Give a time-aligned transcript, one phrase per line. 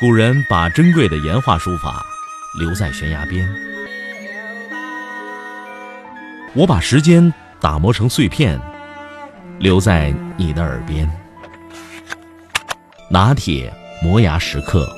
[0.00, 2.06] 古人把珍贵的岩画书法
[2.56, 3.52] 留在悬崖边，
[6.54, 8.60] 我把时间打磨成碎片，
[9.58, 11.10] 留在你的耳边。
[13.10, 14.88] 拿铁磨牙时刻。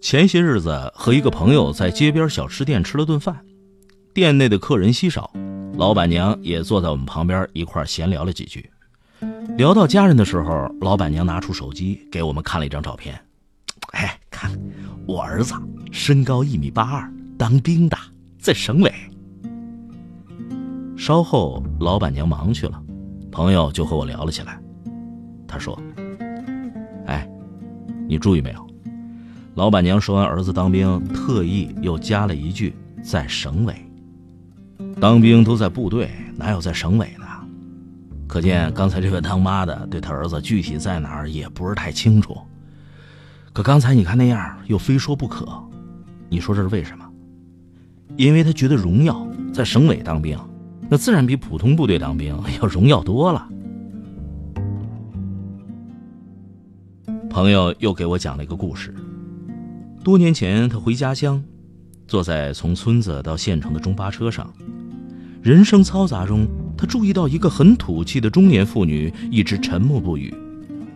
[0.00, 3.44] 前些日子和一个朋友在街边小吃店吃了顿饭，
[4.14, 5.32] 店内的客人稀少。
[5.76, 8.70] 老板娘也坐在我们旁边一块闲聊了几句，
[9.58, 13.14] 聊到家人的时候，老板娘拿出手机给我们看了一张照片。
[13.92, 14.50] 哎，看
[15.06, 15.54] 我儿子
[15.92, 17.96] 身高一米八二，当兵的，
[18.38, 18.90] 在省委。
[20.96, 22.82] 稍后，老板娘忙去了，
[23.30, 24.58] 朋友就和我聊了起来。
[25.46, 25.78] 他说
[27.06, 27.28] ：“哎，
[28.08, 28.66] 你注意没有？
[29.54, 33.74] 老板娘说完儿子当兵，特意又加了一句在省委。”
[35.00, 37.26] 当兵都在部队，哪有在省委的？
[38.26, 42.36] 可见刚才这位当妈的对他儿子具体在哪儿也不是太清楚。
[43.52, 45.46] 可刚才你看那样，又非说不可，
[46.28, 47.04] 你说这是为什么？
[48.16, 50.38] 因为他觉得荣耀，在省委当兵，
[50.88, 53.48] 那自然比普通部队当兵要荣耀多了。
[57.30, 58.94] 朋友又给我讲了一个故事。
[60.02, 61.42] 多年前，他回家乡，
[62.06, 64.52] 坐在从村子到县城的中巴车上。
[65.42, 70.34] 人生嘈杂中，他注意到一个很土气的中年妇女一直沉默不语，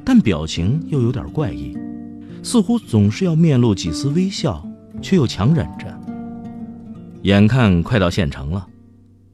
[0.05, 1.77] 但表情又有点怪异，
[2.43, 4.67] 似乎总是要面露几丝微笑，
[5.01, 5.87] 却又强忍着。
[7.23, 8.67] 眼看快到县城了，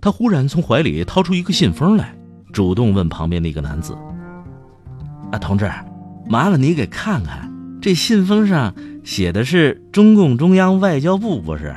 [0.01, 2.15] 他忽然从怀里掏出一个信封来，
[2.53, 3.97] 主动问旁边那个男子
[5.33, 5.71] ：“啊，同志，
[6.29, 8.75] 麻烦你给看看，这信封上
[9.07, 11.73] 写的是中共中央外交部不是？”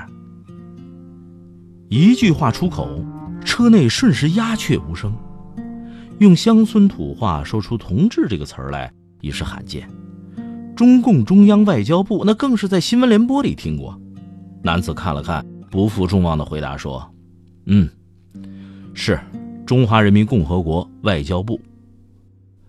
[1.87, 3.05] 一句话出口。
[3.45, 5.13] 车内瞬时鸦雀无声，
[6.19, 8.91] 用乡村土话说出“同志”这个词儿来
[9.21, 9.89] 已是罕见。
[10.75, 13.97] 中共中央外交部那更是在新闻联播里听过。
[14.61, 17.09] 男子看了看，不负众望的回答说
[17.65, 17.89] ：“嗯，
[18.93, 19.17] 是
[19.65, 21.59] 中华人民共和国外交部。”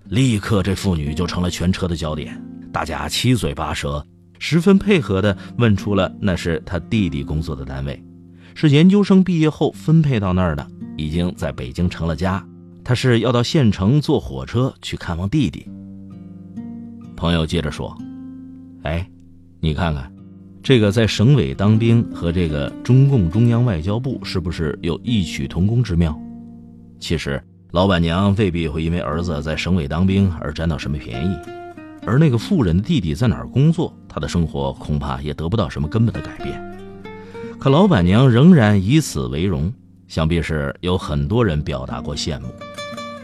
[0.06, 2.40] 立刻，这妇女就成了全车的焦点，
[2.72, 4.04] 大家七嘴八舌，
[4.40, 8.02] 十分配合的问出了那是他弟弟工作的单位。
[8.52, 12.44] 是研究生毕业后分配到那儿的，已经在北京成了家。
[12.82, 15.68] 他是要到县城坐火车去看望弟弟。
[17.14, 17.96] 朋友接着说
[18.82, 19.08] ：“哎，
[19.60, 20.10] 你看看，
[20.62, 26.18] 这个在省委当兵和这个中共中央外交部是不是有异曲同工之妙？
[26.98, 27.40] 其实
[27.70, 31.36] 老板娘未必会因为儿子在省委当兵而占到什么便宜，
[32.10, 36.60] 而那个富人的弟弟在哪儿工作，他的生活恐怕也得不到什么根本的改变。”
[37.56, 39.72] 可老板娘仍然以此为荣，
[40.08, 42.48] 想必是有很多人表达过羡慕。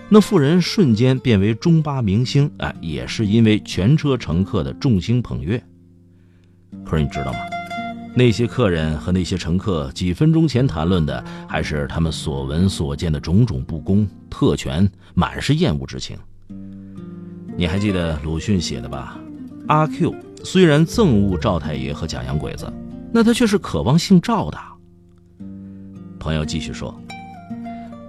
[0.08, 5.60] 那富人瞬间变为中巴明星，哎，也是因为全车乘客的众星捧月。
[6.84, 7.38] 可是你知道吗？
[8.14, 16.16] 那些客人和那些乘客几分钟前谈论的，还是他们所闻所见的种种不公、特权，满是厌恶之情。
[17.56, 19.18] 你还记得鲁迅写的吧？
[19.68, 22.72] 阿 Q 虽然憎恶赵太爷和假洋鬼子。
[23.12, 24.58] 那他却是渴望姓赵的。
[26.18, 26.94] 朋友继续说：“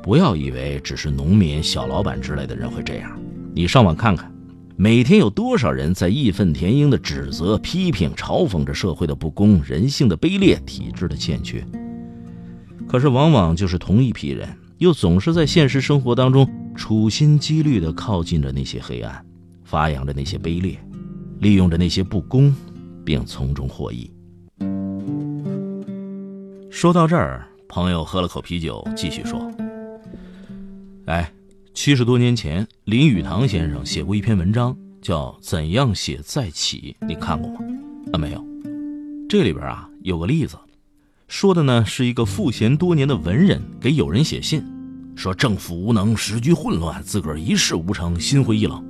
[0.04, 3.18] 不要以为只是农民、小老板之类的人会这样，
[3.54, 4.30] 你上网看看，
[4.76, 11.66] 每天有多少人在义愤填膺的指责、批评、嘲讽着社会的不公、人性的卑劣、体制的欠缺。
[12.86, 19.24] 可是，往往就是同一批人，又总是在现实生活当中处心积虑地靠近着那些黑暗，
[19.68, 20.80] 发扬着那些卑劣，
[21.40, 22.56] 利用着那些不公，
[23.04, 24.10] 并从中获益。”
[26.72, 29.52] 说到这儿，朋友喝了口啤酒，继续说
[31.06, 31.30] ：“哎，
[31.74, 37.60] 七十多年前，林语堂先生写过一篇文章，叫《怎样写再起》，你看过吗？
[38.14, 38.42] 啊，没有。
[39.28, 40.56] 这里边啊有个例子，
[41.28, 44.64] 说的呢是一个赋闲多年的文人给友人写信，
[45.16, 48.87] 说政府无能，时局混乱，自个儿一事无成，心灰意冷。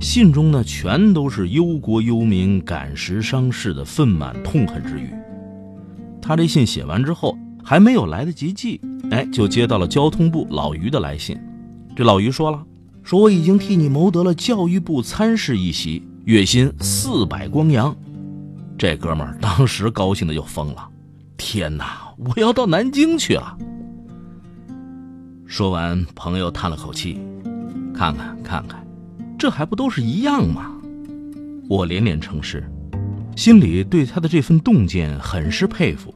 [0.00, 5.10] 信中呢全都是忧国忧民、感时伤世的愤满痛恨之语。”
[6.20, 8.80] 他这信写完之后，还没有来得及寄，
[9.10, 11.38] 哎，就接到了交通部老于的来信。
[11.94, 12.64] 这老于说了，
[13.02, 17.94] 说我已经替你谋得了教育部参事一席，月薪四百光洋。
[18.76, 20.88] 这哥们儿当时高兴的就疯了，
[21.36, 23.56] 天哪，我要到南京去了。
[25.46, 27.20] 说完，朋友叹了口气，
[27.94, 28.83] 看看看看，
[29.44, 30.72] 这还不都是一样吗？
[31.68, 32.64] 我连连称是。
[33.36, 36.14] 心里对他的这份洞见很是佩服。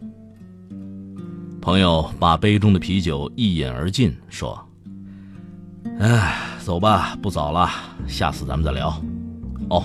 [1.60, 4.58] 朋友把杯中的啤酒一饮而尽，说
[6.00, 7.68] ：“哎，走吧，不早了，
[8.06, 8.88] 下次咱们再聊。
[9.68, 9.84] 哦，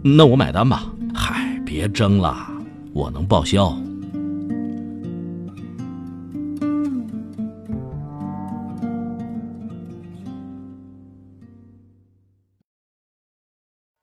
[0.00, 0.84] 那我买单吧。
[1.12, 2.48] 嗨，别争了，
[2.92, 3.76] 我能报销。